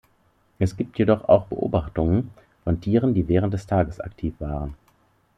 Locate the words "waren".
4.39-4.73